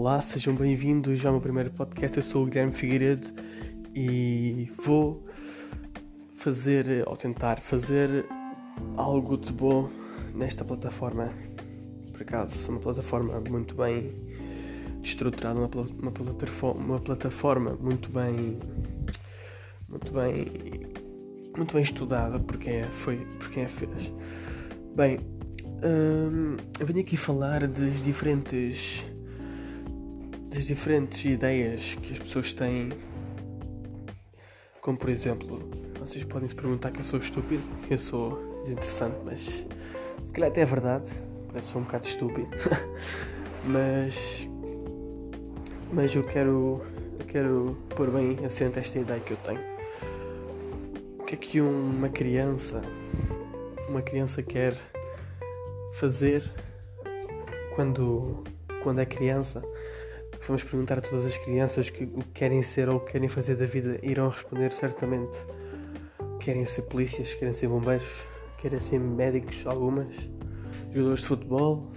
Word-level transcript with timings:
Olá, 0.00 0.20
sejam 0.20 0.54
bem-vindos 0.54 1.26
ao 1.26 1.32
meu 1.32 1.40
primeiro 1.40 1.72
podcast. 1.72 2.16
Eu 2.16 2.22
sou 2.22 2.44
o 2.44 2.46
Guilherme 2.46 2.70
Figueiredo 2.70 3.32
e 3.92 4.70
vou 4.76 5.26
fazer, 6.36 7.02
ou 7.04 7.16
tentar 7.16 7.60
fazer, 7.60 8.24
algo 8.96 9.36
de 9.36 9.52
bom 9.52 9.90
nesta 10.32 10.64
plataforma. 10.64 11.32
Por 12.12 12.22
acaso, 12.22 12.68
é 12.68 12.70
uma 12.70 12.80
plataforma 12.80 13.40
muito 13.50 13.74
bem 13.74 14.14
estruturada, 15.02 15.58
uma, 15.58 15.68
uma, 16.00 16.12
plataforma, 16.12 16.80
uma 16.80 17.00
plataforma 17.00 17.76
muito 17.80 18.08
bem. 18.08 18.56
muito 19.88 20.12
bem. 20.12 20.46
muito 21.56 21.74
bem 21.74 21.82
estudada 21.82 22.38
por 22.38 22.56
quem, 22.56 22.74
é, 22.74 22.84
foi, 22.84 23.16
por 23.40 23.50
quem 23.50 23.64
a 23.64 23.68
fez. 23.68 24.12
Bem, 24.94 25.18
hum, 25.82 26.56
eu 26.78 26.86
venho 26.86 27.00
aqui 27.00 27.16
falar 27.16 27.66
das 27.66 28.00
diferentes 28.00 29.04
das 30.48 30.66
diferentes 30.66 31.24
ideias 31.24 31.94
que 31.96 32.12
as 32.12 32.18
pessoas 32.18 32.52
têm. 32.52 32.90
Como 34.80 34.96
por 34.96 35.10
exemplo, 35.10 35.68
vocês 35.98 36.24
podem 36.24 36.48
se 36.48 36.54
perguntar 36.54 36.90
que 36.90 37.00
eu 37.00 37.04
sou 37.04 37.18
estúpido, 37.18 37.62
que 37.86 37.94
eu 37.94 37.98
sou 37.98 38.60
desinteressante, 38.62 39.16
mas 39.24 39.66
se 40.24 40.32
calhar 40.32 40.50
até 40.50 40.62
é 40.62 40.64
verdade, 40.64 41.08
parece 41.48 41.68
sou 41.68 41.80
um 41.80 41.84
bocado 41.84 42.06
estúpido. 42.06 42.48
mas 43.66 44.48
mas 45.92 46.14
eu 46.14 46.22
quero 46.24 46.82
eu 47.18 47.26
quero 47.26 47.78
pôr 47.94 48.10
bem 48.10 48.44
assente 48.44 48.78
esta 48.78 48.98
ideia 48.98 49.20
que 49.20 49.32
eu 49.32 49.36
tenho. 49.38 49.60
O 51.18 51.24
que 51.24 51.34
é 51.34 51.38
que 51.38 51.60
uma 51.60 52.08
criança 52.08 52.82
uma 53.88 54.02
criança 54.02 54.42
quer 54.42 54.74
fazer 55.92 56.42
quando 57.74 58.42
quando 58.82 59.00
é 59.00 59.06
criança 59.06 59.62
vamos 60.46 60.62
perguntar 60.62 60.98
a 60.98 61.00
todas 61.00 61.26
as 61.26 61.36
crianças 61.36 61.90
que, 61.90 62.04
o 62.04 62.18
que 62.18 62.30
querem 62.34 62.62
ser 62.62 62.88
ou 62.88 62.96
o 62.96 63.00
que 63.00 63.12
querem 63.12 63.28
fazer 63.28 63.56
da 63.56 63.66
vida, 63.66 63.98
irão 64.02 64.28
responder 64.28 64.72
certamente. 64.72 65.36
Querem 66.40 66.64
ser 66.66 66.82
polícias, 66.82 67.34
querem 67.34 67.52
ser 67.52 67.68
bombeiros, 67.68 68.26
querem 68.58 68.80
ser 68.80 68.98
médicos, 68.98 69.66
algumas, 69.66 70.14
jogadores 70.92 71.20
de 71.20 71.26
futebol. 71.26 71.92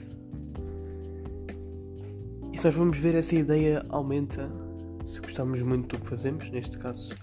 E 2.52 2.58
se 2.58 2.66
nós 2.66 2.76
vamos 2.76 2.98
ver 2.98 3.16
essa 3.16 3.36
ideia 3.36 3.86
aumenta 3.90 4.50
se 5.06 5.20
gostamos 5.20 5.62
muito 5.62 5.96
do 5.96 6.02
que 6.02 6.08
fazemos, 6.08 6.50
neste 6.50 6.78
caso. 6.78 7.14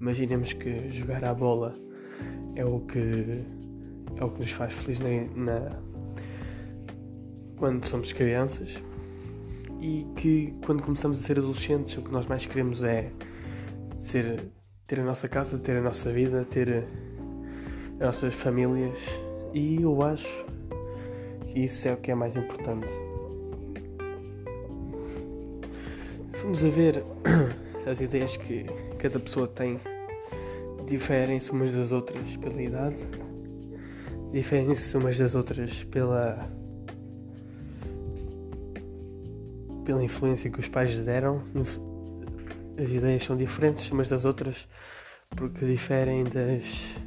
Imaginemos 0.00 0.52
que 0.52 0.90
jogar 0.90 1.24
a 1.24 1.34
bola 1.34 1.74
é 2.54 2.64
o 2.64 2.80
que 2.80 3.44
é 4.16 4.24
o 4.24 4.30
que 4.30 4.40
nos 4.40 4.50
faz 4.50 4.72
feliz 4.72 5.00
na, 5.00 5.08
na 5.34 5.82
quando 7.56 7.84
somos 7.84 8.12
crianças 8.12 8.82
e 9.80 10.06
que 10.16 10.54
quando 10.64 10.82
começamos 10.82 11.22
a 11.22 11.26
ser 11.26 11.38
adolescentes 11.38 11.96
o 11.96 12.02
que 12.02 12.10
nós 12.10 12.26
mais 12.26 12.44
queremos 12.44 12.82
é 12.82 13.10
ser, 13.92 14.50
ter 14.86 15.00
a 15.00 15.04
nossa 15.04 15.28
casa, 15.28 15.58
ter 15.58 15.76
a 15.76 15.80
nossa 15.80 16.12
vida, 16.12 16.44
ter 16.44 16.84
as 17.94 18.00
nossas 18.00 18.34
famílias 18.34 18.98
e 19.54 19.82
eu 19.82 20.02
acho 20.02 20.46
que 21.46 21.60
isso 21.60 21.88
é 21.88 21.92
o 21.92 21.96
que 21.96 22.10
é 22.10 22.14
mais 22.14 22.36
importante. 22.36 22.88
Vamos 26.42 26.64
a 26.64 26.68
ver 26.68 27.04
as 27.86 28.00
ideias 28.00 28.36
que 28.36 28.66
cada 28.98 29.18
pessoa 29.18 29.48
tem 29.48 29.80
diferem-se 30.86 31.50
umas 31.52 31.74
das 31.74 31.92
outras 31.92 32.36
pela 32.36 32.62
idade, 32.62 33.06
diferem-se 34.32 34.96
umas 34.96 35.18
das 35.18 35.34
outras 35.34 35.84
pela 35.84 36.48
pela 39.88 40.04
influência 40.04 40.50
que 40.50 40.60
os 40.60 40.68
pais 40.68 40.98
deram, 40.98 41.42
as 42.76 42.90
ideias 42.90 43.24
são 43.24 43.34
diferentes 43.34 43.90
umas 43.90 44.10
das 44.10 44.26
outras 44.26 44.68
porque 45.30 45.64
diferem 45.64 46.24
das, 46.24 46.98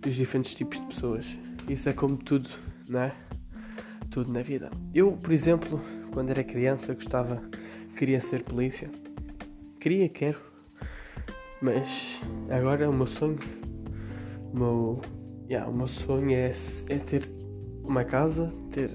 dos 0.00 0.14
diferentes 0.16 0.56
tipos 0.56 0.80
de 0.80 0.86
pessoas. 0.88 1.38
Isso 1.68 1.88
é 1.88 1.92
como 1.92 2.16
tudo, 2.16 2.50
não 2.88 3.02
é? 3.02 3.14
Tudo 4.10 4.32
na 4.32 4.42
vida. 4.42 4.72
Eu, 4.92 5.12
por 5.12 5.30
exemplo, 5.30 5.80
quando 6.10 6.30
era 6.30 6.42
criança, 6.42 6.94
gostava, 6.94 7.40
queria 7.96 8.20
ser 8.20 8.42
polícia. 8.42 8.90
Queria, 9.78 10.08
quero. 10.08 10.40
Mas 11.62 12.20
agora 12.50 12.90
o 12.90 12.92
meu 12.92 13.06
sonho. 13.06 13.38
O 14.52 14.56
meu, 14.58 15.00
yeah, 15.48 15.70
o 15.70 15.72
meu 15.72 15.86
sonho 15.86 16.32
é, 16.32 16.50
é 16.88 16.98
ter 16.98 17.30
uma 17.84 18.02
casa, 18.02 18.52
ter 18.72 18.90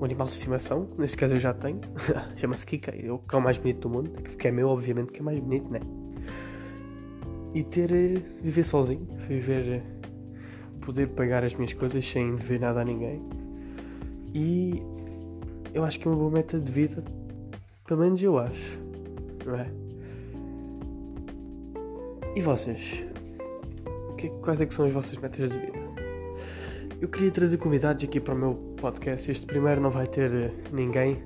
um 0.00 0.04
animal 0.04 0.26
de 0.26 0.32
estimação, 0.32 0.88
neste 0.96 1.16
caso 1.16 1.34
eu 1.34 1.40
já 1.40 1.52
tenho, 1.52 1.80
chama-se 2.36 2.64
Kika, 2.64 2.94
é 2.94 3.10
o 3.10 3.18
cão 3.18 3.40
mais 3.40 3.58
bonito 3.58 3.88
do 3.88 3.90
mundo, 3.90 4.10
que 4.10 4.48
é 4.48 4.50
meu, 4.50 4.68
obviamente, 4.68 5.12
que 5.12 5.20
é 5.20 5.22
mais 5.22 5.40
bonito, 5.40 5.68
né? 5.70 5.80
E 7.52 7.62
ter, 7.64 7.90
uh, 7.90 8.22
viver 8.40 8.64
sozinho, 8.64 9.06
viver, 9.26 9.82
uh, 9.82 10.78
poder 10.78 11.08
pagar 11.08 11.42
as 11.42 11.54
minhas 11.54 11.72
coisas 11.72 12.04
sem 12.08 12.36
dever 12.36 12.60
nada 12.60 12.80
a 12.80 12.84
ninguém. 12.84 13.22
E 14.32 14.82
eu 15.74 15.84
acho 15.84 15.98
que 15.98 16.06
é 16.06 16.10
uma 16.10 16.16
boa 16.16 16.30
meta 16.30 16.60
de 16.60 16.70
vida, 16.70 17.02
pelo 17.84 18.02
menos 18.02 18.22
eu 18.22 18.38
acho, 18.38 18.78
não 19.44 19.56
é? 19.56 19.68
E 22.36 22.40
vocês? 22.40 23.04
Quais 24.42 24.60
é 24.60 24.66
que 24.66 24.74
são 24.74 24.84
as 24.84 24.92
vossas 24.92 25.18
metas 25.18 25.50
de 25.50 25.58
vida? 25.58 25.77
Eu 27.00 27.08
queria 27.08 27.30
trazer 27.30 27.58
convidados 27.58 28.02
aqui 28.02 28.18
para 28.18 28.34
o 28.34 28.36
meu 28.36 28.54
podcast. 28.76 29.30
Este 29.30 29.46
primeiro 29.46 29.80
não 29.80 29.88
vai 29.88 30.04
ter 30.04 30.34
eh, 30.34 30.50
ninguém 30.72 31.22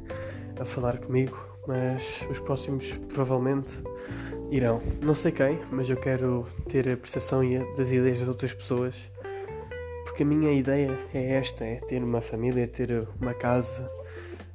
a 0.60 0.66
falar 0.66 0.99
comigo, 0.99 1.38
mas 1.66 2.27
os 2.31 2.38
próximos 2.38 2.93
provavelmente 3.09 3.81
irão. 4.50 4.83
Não 5.00 5.15
sei 5.15 5.33
quem, 5.33 5.59
mas 5.71 5.88
eu 5.88 5.97
quero 5.97 6.47
ter 6.69 6.87
a 6.91 6.97
percepção 6.97 7.41
das 7.75 7.91
ideias 7.91 8.19
das 8.19 8.28
outras 8.28 8.53
pessoas, 8.53 9.10
porque 10.05 10.25
a 10.25 10.27
minha 10.27 10.53
ideia 10.53 10.94
é 11.15 11.37
esta: 11.37 11.65
é 11.65 11.77
ter 11.77 12.04
uma 12.04 12.21
família, 12.21 12.69
ter 12.69 13.09
uma 13.19 13.33
casa, 13.33 13.91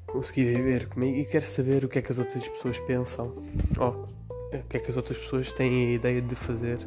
conseguir 0.05 0.45
viver 0.45 0.87
comigo 0.87 1.17
e 1.17 1.25
quero 1.25 1.45
saber 1.45 1.83
o 1.83 1.89
que 1.89 1.97
é 1.97 2.01
que 2.03 2.11
as 2.11 2.19
outras 2.19 2.47
pessoas 2.47 2.77
pensam, 2.81 3.35
ou 3.79 4.07
o 4.53 4.67
que 4.69 4.77
é 4.77 4.79
que 4.79 4.91
as 4.91 4.95
outras 4.97 5.17
pessoas 5.17 5.51
têm 5.51 5.87
a 5.87 5.91
ideia 5.95 6.21
de 6.21 6.35
fazer. 6.35 6.77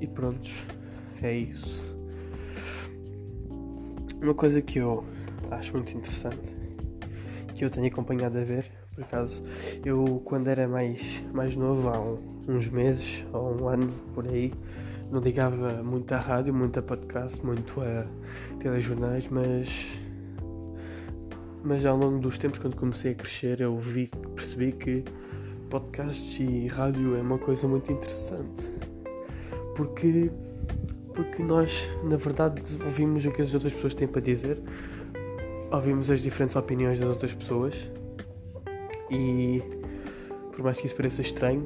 E 0.00 0.06
prontos, 0.06 0.64
é 1.22 1.30
isso. 1.30 1.93
Uma 4.24 4.32
coisa 4.32 4.62
que 4.62 4.78
eu 4.78 5.04
acho 5.50 5.74
muito 5.74 5.94
interessante, 5.94 6.56
que 7.54 7.62
eu 7.62 7.68
tenho 7.68 7.88
acompanhado 7.88 8.38
a 8.38 8.42
ver, 8.42 8.72
por 8.94 9.04
acaso, 9.04 9.42
eu 9.84 10.22
quando 10.24 10.48
era 10.48 10.66
mais, 10.66 11.22
mais 11.30 11.54
novo, 11.54 11.90
há 11.90 12.00
um, 12.00 12.18
uns 12.48 12.68
meses 12.68 13.26
ou 13.34 13.60
um 13.60 13.68
ano 13.68 13.92
por 14.14 14.26
aí, 14.26 14.50
não 15.12 15.20
ligava 15.20 15.82
muito 15.82 16.10
à 16.14 16.16
rádio, 16.16 16.54
muito 16.54 16.78
a 16.78 16.82
podcast, 16.82 17.44
muito 17.44 17.82
a 17.82 18.06
telejornais, 18.58 19.28
mas 19.28 19.94
mas 21.62 21.84
ao 21.84 21.94
longo 21.94 22.18
dos 22.18 22.38
tempos, 22.38 22.58
quando 22.58 22.76
comecei 22.76 23.12
a 23.12 23.14
crescer, 23.14 23.60
eu 23.60 23.76
vi, 23.76 24.10
percebi 24.34 24.72
que 24.72 25.04
podcasts 25.68 26.40
e 26.40 26.66
rádio 26.68 27.14
é 27.14 27.20
uma 27.20 27.38
coisa 27.38 27.68
muito 27.68 27.92
interessante. 27.92 28.72
Porque 29.76 30.30
porque 31.14 31.42
nós, 31.42 31.88
na 32.02 32.16
verdade, 32.16 32.60
ouvimos 32.82 33.24
o 33.24 33.30
que 33.30 33.40
as 33.40 33.54
outras 33.54 33.72
pessoas 33.72 33.94
têm 33.94 34.08
para 34.08 34.20
dizer, 34.20 34.60
ouvimos 35.72 36.10
as 36.10 36.20
diferentes 36.20 36.56
opiniões 36.56 36.98
das 36.98 37.08
outras 37.08 37.32
pessoas 37.32 37.90
e, 39.10 39.62
por 40.50 40.62
mais 40.62 40.78
que 40.78 40.86
isso 40.86 40.96
pareça 40.96 41.22
estranho, 41.22 41.64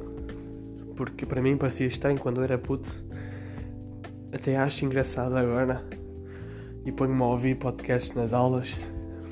porque 0.95 1.25
para 1.25 1.41
mim 1.41 1.57
parecia 1.57 1.87
estranho 1.87 2.19
quando 2.19 2.37
eu 2.37 2.43
era 2.43 2.57
puto, 2.57 2.93
até 4.31 4.55
acho 4.55 4.85
engraçado 4.85 5.35
agora 5.35 5.83
e 6.85 6.91
ponho-me 6.91 7.21
a 7.21 7.25
ouvir 7.25 7.55
podcasts 7.55 8.13
nas 8.13 8.33
aulas, 8.33 8.79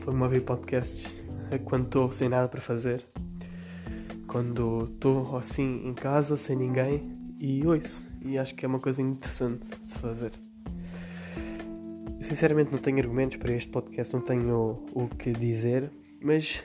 ponho-me 0.03 0.23
a 0.23 0.25
ouvir 0.25 0.41
podcasts 0.41 1.15
quando 1.63 1.85
estou 1.85 2.11
sem 2.11 2.27
nada 2.27 2.47
para 2.47 2.59
fazer, 2.59 3.05
quando 4.27 4.85
estou 4.85 5.37
assim 5.37 5.87
em 5.87 5.93
casa 5.93 6.35
sem 6.35 6.55
ninguém 6.55 7.26
e 7.39 7.65
ouço. 7.65 8.07
E 8.21 8.37
acho 8.37 8.55
que 8.55 8.65
é 8.65 8.67
uma 8.67 8.79
coisa 8.79 9.01
interessante 9.01 9.69
de 9.69 9.89
se 9.89 9.99
fazer. 9.99 10.31
Eu 12.19 12.23
sinceramente 12.23 12.71
não 12.71 12.79
tenho 12.79 12.97
argumentos 12.97 13.37
para 13.37 13.53
este 13.53 13.69
podcast, 13.69 14.13
não 14.13 14.21
tenho 14.21 14.85
o, 14.93 15.03
o 15.03 15.07
que 15.07 15.31
dizer, 15.31 15.91
mas 16.21 16.63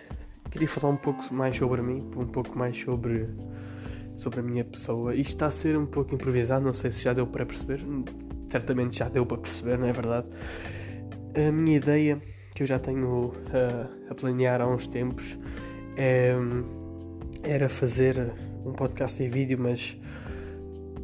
queria 0.50 0.68
falar 0.68 0.92
um 0.92 0.96
pouco 0.96 1.32
mais 1.32 1.56
sobre 1.56 1.82
mim, 1.82 2.10
um 2.16 2.26
pouco 2.26 2.58
mais 2.58 2.78
sobre, 2.78 3.28
sobre 4.14 4.40
a 4.40 4.42
minha 4.42 4.64
pessoa. 4.64 5.14
Isto 5.14 5.30
está 5.30 5.46
a 5.46 5.50
ser 5.50 5.76
um 5.76 5.86
pouco 5.86 6.14
improvisado, 6.14 6.64
não 6.64 6.74
sei 6.74 6.90
se 6.90 7.04
já 7.04 7.12
deu 7.12 7.26
para 7.26 7.44
perceber, 7.44 7.80
certamente 8.48 8.98
já 8.98 9.08
deu 9.08 9.24
para 9.26 9.38
perceber, 9.38 9.78
não 9.78 9.86
é 9.86 9.92
verdade? 9.92 10.28
A 11.34 11.52
minha 11.52 11.76
ideia, 11.76 12.20
que 12.54 12.62
eu 12.62 12.66
já 12.66 12.78
tenho 12.78 13.28
uh, 13.28 14.10
a 14.10 14.14
planear 14.14 14.60
há 14.60 14.66
uns 14.66 14.86
tempos, 14.86 15.38
é, 15.96 16.34
era 17.42 17.68
fazer 17.68 18.32
um 18.64 18.72
podcast 18.72 19.22
em 19.22 19.28
vídeo, 19.28 19.58
mas 19.58 19.98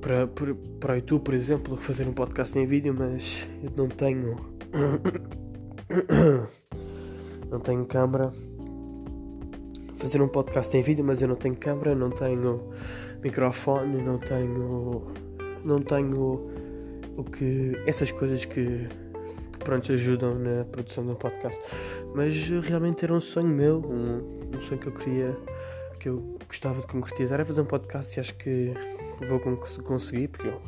para, 0.00 0.27
para, 0.27 0.55
para 0.81 0.93
o 0.95 0.97
YouTube, 0.97 1.23
por 1.23 1.35
exemplo, 1.35 1.77
fazer 1.77 2.06
um 2.06 2.12
podcast 2.12 2.59
em 2.59 2.67
vídeo, 2.67 2.95
mas 2.97 3.47
eu 3.62 3.71
não 3.77 3.89
tenho. 3.89 4.37
não 7.50 7.61
tenho 7.61 7.85
câmera 7.87 8.33
fazer 9.99 10.23
um 10.23 10.29
podcast 10.29 10.75
em 10.77 10.81
vídeo, 10.81 11.05
mas 11.05 11.21
eu 11.21 11.29
não 11.29 11.37
tenho 11.37 11.56
câmera, 11.56 11.95
não 11.95 12.11
tenho 12.11 12.73
microfone, 13.23 14.00
não 14.00 14.19
tenho. 14.19 15.06
não 15.65 15.83
tenho 15.83 16.50
o 17.17 17.25
que. 17.25 17.77
essas 17.85 18.12
coisas 18.12 18.45
que, 18.45 18.89
que 19.53 19.59
pronto 19.59 19.93
ajudam 19.93 20.39
na 20.39 20.65
produção 20.65 21.05
de 21.05 21.11
um 21.11 21.15
podcast. 21.17 21.61
Mas 22.15 22.49
realmente 22.49 23.05
era 23.05 23.12
um 23.12 23.21
sonho 23.21 23.49
meu, 23.49 23.81
um, 23.81 24.56
um 24.56 24.61
sonho 24.61 24.81
que 24.81 24.87
eu 24.87 24.93
queria, 24.93 25.37
que 25.99 26.09
eu 26.09 26.39
gostava 26.47 26.81
de 26.81 26.87
concretizar, 26.87 27.41
é 27.41 27.45
fazer 27.45 27.61
um 27.61 27.67
podcast 27.67 28.17
e 28.17 28.21
acho 28.21 28.35
que 28.37 28.73
vou 29.26 29.41
conseguir, 29.85 30.29
porque 30.29 30.49
eu 30.49 30.61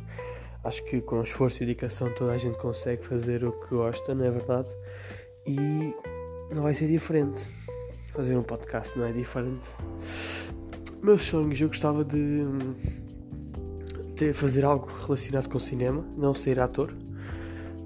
acho 0.64 0.85
que 0.85 1.00
com 1.00 1.23
esforço 1.23 1.62
e 1.62 1.67
dedicação 1.67 2.12
toda 2.14 2.32
a 2.32 2.38
gente 2.38 2.58
consegue 2.58 3.05
fazer 3.05 3.44
o 3.44 3.52
que 3.52 3.75
gosta, 3.75 4.14
não 4.14 4.25
é 4.25 4.31
verdade? 4.31 4.69
E 5.47 5.94
não 6.55 6.62
vai 6.62 6.75
ser 6.75 6.88
diferente. 6.88 7.43
Fazer 8.12 8.37
um 8.37 8.43
podcast 8.43 8.99
não 8.99 9.06
é 9.06 9.12
diferente. 9.12 9.69
Meus 11.02 11.23
sonhos, 11.23 11.61
eu 11.61 11.69
gostava 11.69 12.05
de, 12.05 12.43
de 14.14 14.32
fazer 14.32 14.64
algo 14.64 14.87
relacionado 15.06 15.49
com 15.49 15.58
cinema, 15.58 16.05
não 16.17 16.35
ser 16.35 16.61
ator, 16.61 16.93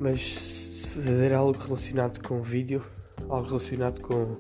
mas 0.00 0.87
fazer 0.87 1.32
algo 1.32 1.58
relacionado 1.58 2.20
com 2.26 2.43
vídeo, 2.43 2.82
algo 3.28 3.46
relacionado 3.46 4.00
com 4.00 4.37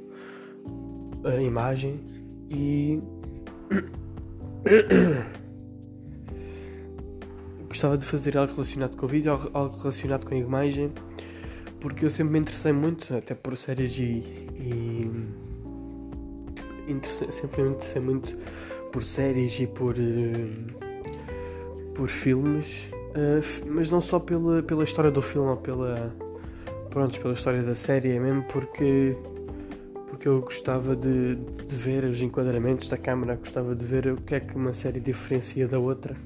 a 1.24 1.40
imagem 1.40 2.00
e 2.50 3.00
gostava 7.84 7.98
de 7.98 8.06
fazer 8.06 8.38
algo 8.38 8.50
relacionado 8.52 8.96
com 8.96 9.06
vídeo, 9.06 9.50
algo 9.52 9.76
relacionado 9.76 10.24
com 10.24 10.34
a 10.34 10.38
imagem, 10.38 10.90
porque 11.80 12.06
eu 12.06 12.10
sempre 12.10 12.32
me 12.32 12.38
interessei 12.38 12.72
muito, 12.72 13.14
até 13.14 13.34
por 13.34 13.56
séries 13.58 13.98
e. 13.98 14.22
e 14.56 15.10
sempre 17.30 17.62
me 17.62 17.70
interessei 17.70 18.00
muito 18.00 18.34
por 18.90 19.02
séries 19.02 19.60
e 19.60 19.66
por. 19.66 19.96
Uh, 19.98 20.84
por 21.94 22.08
filmes, 22.08 22.90
uh, 23.10 23.70
mas 23.70 23.90
não 23.90 24.00
só 24.00 24.18
pela, 24.18 24.62
pela 24.62 24.82
história 24.82 25.10
do 25.10 25.20
filme 25.20 25.50
ou 25.50 25.56
pela. 25.58 26.14
Pronto, 26.88 27.20
pela 27.20 27.34
história 27.34 27.62
da 27.62 27.74
série, 27.74 28.12
é 28.12 28.18
mesmo 28.18 28.44
porque 28.44 29.14
porque 30.08 30.28
eu 30.28 30.40
gostava 30.40 30.96
de, 30.96 31.34
de, 31.34 31.74
ver 31.74 32.04
os 32.04 32.22
enquadramentos 32.22 32.88
da 32.88 32.96
câmera, 32.96 33.34
gostava 33.34 33.74
de 33.74 33.84
ver 33.84 34.06
o 34.06 34.16
que 34.16 34.36
é 34.36 34.40
que 34.40 34.56
uma 34.56 34.72
série 34.72 35.00
diferencia 35.00 35.68
da 35.68 35.78
outra 35.78 36.16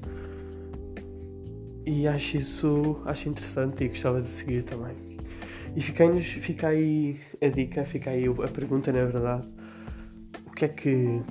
e 1.89 2.07
acho 2.07 2.37
isso 2.37 3.01
acho 3.03 3.29
interessante 3.29 3.83
e 3.83 3.87
gostava 3.87 4.21
de 4.21 4.29
seguir 4.29 4.61
também. 4.61 4.95
E 5.75 5.81
fica, 5.81 6.05
fica 6.19 6.67
aí 6.67 7.19
a 7.41 7.47
dica, 7.47 7.83
fica 7.83 8.11
aí 8.11 8.25
a 8.27 8.47
pergunta, 8.47 8.91
na 8.91 9.05
verdade. 9.05 9.47
O 10.45 10.51
que 10.51 10.65
é 10.65 10.67
que 10.67 11.21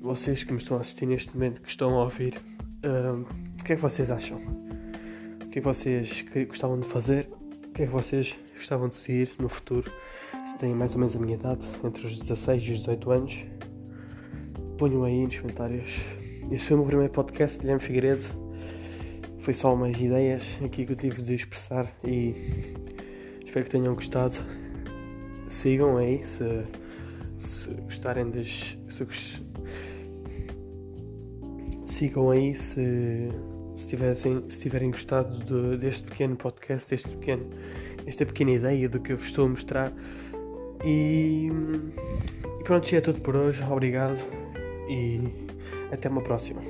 vocês 0.00 0.42
que 0.42 0.52
me 0.52 0.58
estão 0.58 0.78
a 0.78 0.80
assistir 0.80 1.04
neste 1.04 1.34
momento, 1.34 1.60
que 1.60 1.68
estão 1.68 1.98
a 1.98 2.04
ouvir, 2.04 2.38
uh, 2.82 3.26
o 3.60 3.64
que 3.64 3.74
é 3.74 3.76
que 3.76 3.82
vocês 3.82 4.10
acham? 4.10 4.38
O 5.44 5.48
que 5.50 5.58
é 5.58 5.60
que 5.60 5.68
vocês 5.68 6.24
gostavam 6.48 6.80
de 6.80 6.88
fazer? 6.88 7.28
O 7.68 7.72
que 7.72 7.82
é 7.82 7.86
que 7.86 7.92
vocês 7.92 8.34
gostavam 8.54 8.88
de 8.88 8.94
seguir 8.94 9.32
no 9.38 9.50
futuro? 9.50 9.92
Se 10.46 10.56
têm 10.56 10.74
mais 10.74 10.94
ou 10.94 11.00
menos 11.00 11.14
a 11.14 11.18
minha 11.18 11.34
idade, 11.34 11.66
entre 11.84 12.06
os 12.06 12.18
16 12.18 12.62
e 12.62 12.70
os 12.70 12.78
18 12.78 13.10
anos, 13.10 13.44
ponham 14.78 15.04
aí 15.04 15.26
nos 15.26 15.38
comentários. 15.38 16.00
Este 16.50 16.68
foi 16.68 16.76
o 16.76 16.78
meu 16.78 16.86
primeiro 16.86 17.12
podcast, 17.12 17.60
Guilherme 17.60 17.82
Figueiredo 17.82 18.45
foi 19.46 19.54
só 19.54 19.72
umas 19.72 19.96
ideias 20.00 20.58
aqui 20.60 20.84
que 20.84 20.90
eu 20.90 20.96
tive 20.96 21.22
de 21.22 21.36
expressar 21.36 21.86
e 22.02 22.34
espero 23.44 23.64
que 23.64 23.70
tenham 23.70 23.94
gostado. 23.94 24.34
Sigam 25.48 25.98
aí 25.98 26.20
se, 26.24 26.64
se 27.38 27.70
gostarem 27.82 28.28
das. 28.28 28.76
Se, 28.88 29.06
sigam 31.86 32.28
aí 32.32 32.56
se, 32.56 33.28
se, 33.76 33.86
tivessem, 33.86 34.42
se 34.48 34.58
tiverem 34.58 34.90
gostado 34.90 35.38
de, 35.44 35.76
deste 35.76 36.10
pequeno 36.10 36.34
podcast, 36.34 36.90
deste 36.90 37.10
pequeno, 37.10 37.48
esta 38.04 38.26
pequena 38.26 38.50
ideia 38.50 38.88
do 38.88 38.98
que 38.98 39.12
eu 39.12 39.16
vos 39.16 39.26
estou 39.26 39.46
a 39.46 39.48
mostrar. 39.48 39.92
E, 40.84 41.52
e 42.58 42.64
pronto, 42.64 42.92
é 42.92 43.00
tudo 43.00 43.20
por 43.20 43.36
hoje. 43.36 43.62
Obrigado 43.62 44.26
e 44.88 45.20
até 45.92 46.08
uma 46.08 46.20
próxima. 46.20 46.60